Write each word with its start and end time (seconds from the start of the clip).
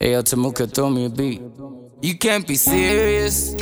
Hey, 0.00 0.12
yo, 0.12 0.22
Tamuka, 0.22 0.72
throw 0.72 0.90
me 0.90 1.06
a 1.06 1.08
beat. 1.08 1.42
You 2.00 2.16
can't 2.16 2.46
be 2.46 2.54
serious. 2.54 3.52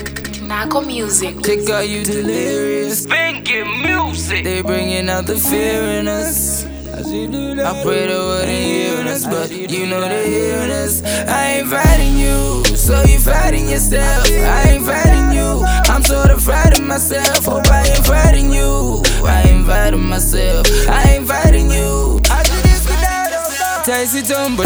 Naco 0.43 0.87
Music. 0.87 1.43
Check 1.43 1.71
out 1.71 1.89
you 1.89 2.05
delirious. 2.05 3.07
Thinking 3.07 3.81
music. 3.81 4.45
They 4.45 4.61
bringing 4.61 5.09
out 5.09 5.25
the 5.25 5.37
fear 5.39 5.81
in 5.99 6.07
us. 6.07 6.67
I 6.67 7.81
pray 7.83 8.07
they 8.07 8.19
wouldn't 8.19 8.51
hear 8.51 8.99
us, 9.09 9.25
but 9.25 9.51
you 9.51 9.87
know 9.87 10.07
they 10.07 10.29
hearing 10.29 10.73
us. 10.73 11.03
I 11.03 11.53
ain't 11.57 11.69
fighting 11.69 12.19
you, 12.19 12.65
so 12.77 13.03
you 13.05 13.19
fighting 13.19 13.71
yourself. 13.71 14.27
I 14.29 14.73
ain't 14.73 14.85
fighting 14.85 15.33
you, 15.33 15.65
I'm 15.91 16.03
sort 16.03 16.29
of 16.29 16.43
fighting 16.43 16.87
myself. 16.87 17.47
Hope 17.47 17.67
I 17.69 17.83
ain't 17.89 18.07
fighting 18.07 18.53
you. 18.53 19.03
I 19.25 19.41
ain't 19.49 19.67
fighting 19.67 20.05
myself. 20.05 20.67
I 20.87 21.17
ain't 21.17 21.27
fighting 21.27 21.71
you. 21.71 22.21
I 22.31 22.43
do 22.43 22.53
this 22.61 22.85
without 22.87 23.33
a 23.33 23.47
Taisi 23.87 24.23
tombo 24.23 24.65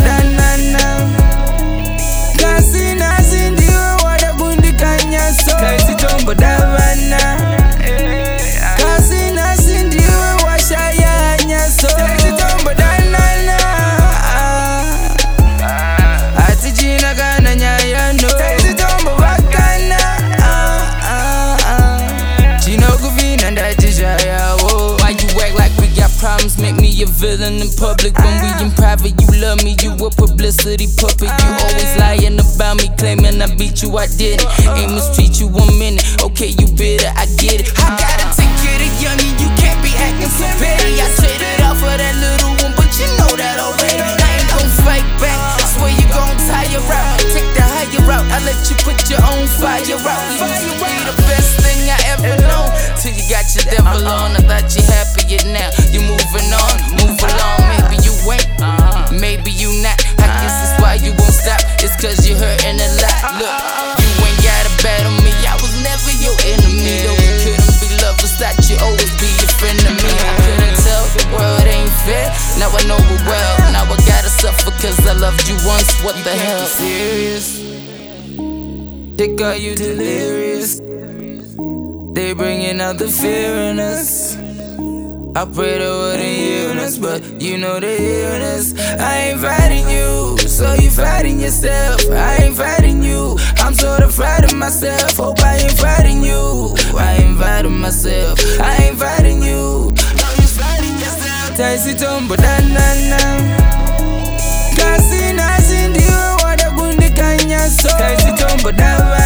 kuvina 23.51 23.73
ndatishayawo 23.75 24.97
Why 24.97 25.11
you 25.11 25.29
act 25.43 25.59
like 25.59 25.73
we 25.81 25.89
got 25.97 26.11
problems? 26.19 26.59
Make 26.59 26.77
me 26.77 27.03
a 27.03 27.07
villain 27.07 27.61
in 27.61 27.71
public. 27.79 28.17
When 28.19 28.43
we 28.43 28.65
in 28.65 28.71
private 28.73 29.15
you 29.21 29.41
love 29.41 29.63
me. 29.65 29.77
You 29.83 29.93
a 29.95 30.11
publicity 30.11 30.87
puppet. 30.97 31.31
You 31.43 31.51
always 31.67 31.97
lying 31.99 32.39
about 32.39 32.77
me 32.79 32.91
Claiming 32.99 33.43
I 33.43 33.55
beat 33.57 33.83
you, 33.83 33.97
I 33.97 34.07
did 34.07 34.41
it. 34.41 34.47
Ain't 34.77 34.93
mistreat 34.93 35.41
you 35.41 35.49
one 35.49 35.79
minute. 35.79 36.05
Okay, 36.23 36.55
you 36.59 36.67
bitter, 36.77 37.11
I 37.17 37.27
get 37.39 37.61
it. 37.61 37.73
I 37.79 37.97
gotta 37.99 38.27
take 38.37 38.55
care 38.63 38.81
of 38.81 38.93
youngin' 39.03 39.41
You 39.41 39.49
can't 39.57 39.81
be 39.83 39.91
Thought 68.51 68.69
you 68.69 68.77
always 68.83 69.11
be 69.21 69.31
a 69.31 69.49
friend 69.63 69.79
of 69.79 69.95
me. 70.03 70.11
I 70.11 70.35
couldn't 70.43 70.77
tell 70.83 71.07
the 71.15 71.23
world 71.31 71.63
ain't 71.63 71.91
fair. 72.03 72.27
Now 72.59 72.71
I 72.75 72.83
know 72.89 72.97
it 72.99 73.23
well. 73.25 73.73
Now 73.73 73.85
I 73.85 73.97
gotta 74.07 74.29
suffer 74.29 74.73
cause 74.83 75.07
I 75.07 75.13
loved 75.13 75.47
you 75.49 75.55
once. 75.65 76.03
What 76.03 76.17
the 76.25 76.31
hell? 76.31 76.67
Serious. 76.67 77.59
They 79.17 79.29
got 79.37 79.61
you 79.61 79.77
delirious. 79.77 80.81
They 82.13 82.33
bringing 82.33 82.81
out 82.81 82.99
the 82.99 83.09
fear 83.09 83.55
in 83.71 83.79
us. 83.79 84.35
I 85.37 85.45
pray 85.45 85.79
they 85.79 85.89
wouldn't 85.89 86.21
hear 86.21 86.71
us, 86.81 86.99
but 86.99 87.23
you 87.41 87.57
know 87.57 87.79
they 87.79 87.99
hearing 87.99 88.43
us. 88.43 88.75
I 88.99 89.31
ain't 89.31 89.41
fighting 89.41 89.89
you, 89.89 90.37
so 90.39 90.75
you 90.75 90.91
fighting 90.91 91.39
yourself. 91.39 92.01
I 92.11 92.37
ain't 92.43 92.57
fighting 92.57 92.80
you, 92.80 92.80
Sort 93.91 94.05
of 94.05 94.15
fighting 94.15 94.57
myself. 94.57 95.17
Hope 95.17 95.41
I 95.43 95.57
ain't 95.57 95.73
fighting 95.73 96.23
you. 96.23 96.77
I 96.97 97.17
ain't 97.23 97.37
myself. 97.81 98.39
I 98.61 98.77
ain't 98.85 98.97
fighting 98.97 99.43
you. 99.43 99.91
No, 100.21 100.29
you 100.39 100.47
fighting 100.47 100.95
yourself. 101.03 101.57
Taisi 101.57 101.95
tombo 101.95 102.37
danana. 102.37 103.19
Kasi 104.77 105.33
nasi 105.33 105.89
ndiwe 105.89 106.45
wadagundika 106.45 107.37
nyaso. 107.37 107.89
Taisi 107.99 108.33
tombo 108.33 108.73
davana. 108.73 109.17
Kasi 109.17 109.20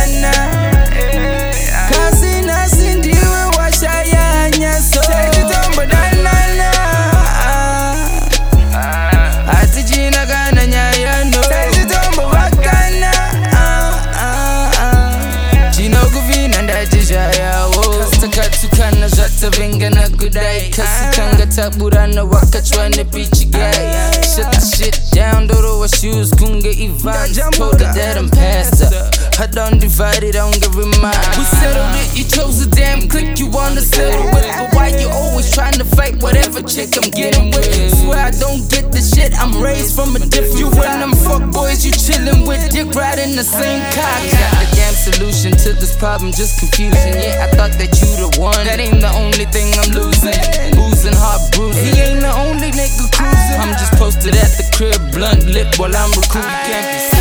kuvina 16.85 17.29
ndatishayawo 17.29 18.05
takatukana 18.21 19.09
zvatavenga 19.09 19.91
nakudai 19.91 20.71
kasi 20.71 21.17
kanga 21.17 21.47
taburana 21.47 22.25
wakachwa 22.25 22.89
nepichigai 22.89 23.95
Shut 24.35 24.51
the 24.51 24.77
shit 24.77 25.01
down, 25.13 25.45
ndorowa 25.45 25.89
shoes 25.89 26.31
kunge 26.31 26.71
Ivan 26.71 27.35
Told 27.53 27.81
her 27.81 27.95
that 27.95 28.17
I'm 28.17 28.29
past 28.31 28.83
her 28.83 29.11
I 29.39 29.47
don't 29.47 29.79
divide 29.81 30.23
it, 30.23 30.37
I 30.37 30.39
don't 30.39 30.61
give 30.61 30.77
a 30.77 30.87
mind 31.01 31.37
We 31.39 31.45
settled 31.45 31.95
it, 32.03 32.19
you 32.19 32.25
chose 32.25 32.67
a 32.67 32.71
damn 32.71 33.09
click 33.09 33.39
you 33.39 33.49
wanna 33.49 33.81
settle 33.81 34.25
with. 34.27 34.47
But 34.57 34.75
why 34.75 34.89
you 34.89 35.09
always 35.09 35.55
trying 35.55 35.75
to 35.75 35.85
fight 35.85 36.23
whatever 36.23 36.63
chick 36.63 36.97
I'm 36.97 37.11
getting 37.11 37.51
with? 37.51 37.95
Swear 37.99 38.19
I 38.19 38.31
don't 38.31 38.69
get 38.71 38.93
the 38.93 39.01
shit, 39.01 39.33
I'm 39.39 39.63
raised 39.63 39.95
from 39.95 40.17
a 40.17 40.19
different 40.19 40.59
You 40.59 40.71
and 40.83 41.03
them 41.03 41.15
fuck 41.15 41.43
boys, 41.53 41.85
you 41.85 41.93
chillin' 41.93 42.47
with 42.47 42.71
dick 42.71 42.95
riding 42.95 43.37
the 43.37 43.45
same 43.45 43.83
cock. 43.95 44.23
Got 44.35 44.51
the 44.59 44.67
damn 44.67 44.74
solution 44.95 45.53
to 45.53 45.73
this 45.75 45.97
problem, 45.97 46.33
just 46.33 46.59
confusion. 46.59 47.19
Yeah, 47.19 47.47
I 47.47 47.57
thought 47.57 47.75
that 47.77 47.93
you 48.01 48.09
the 48.17 48.31
one. 48.41 48.65
That 48.65 48.81
ain't 48.81 49.01
the 49.01 49.13
only 49.13 49.45
thing 49.51 49.75
I'm 49.75 49.91
losing. 49.93 50.39
Boozing, 50.79 51.17
heart 51.19 51.43
bruising. 51.53 51.85
He 51.85 52.01
ain't 52.01 52.21
the 52.21 52.33
only 52.33 52.71
nigga 52.71 53.11
cruising. 53.11 53.59
I'm 53.61 53.75
just 53.77 53.93
posted 53.99 54.35
at 54.37 54.55
the 54.57 54.65
crib, 54.73 55.01
blunt 55.13 55.45
lip 55.47 55.79
while 55.79 55.95
I'm 55.95 56.11
recruiting. 56.15 56.59
Can't 56.71 56.87
be 56.87 57.14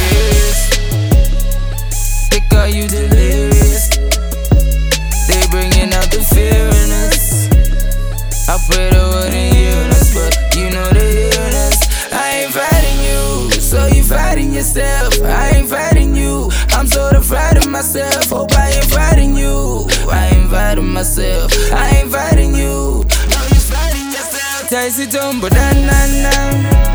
myself, 17.74 18.30
hope 18.30 18.54
I 18.54 18.70
ain't 18.70 18.86
fighting 18.86 19.36
you. 19.36 19.88
I 20.08 20.30
ain't 20.32 20.50
myself, 20.84 21.52
I 21.74 21.90
inviting 22.04 22.54
you. 22.54 23.02
No, 23.34 23.40
you 23.50 23.60
inviting 23.66 24.12
yourself. 24.14 24.70
Taisi 24.70 25.08
tombo, 25.08 25.50
da 25.50 25.74
na 25.74 26.06
na. 26.22 26.93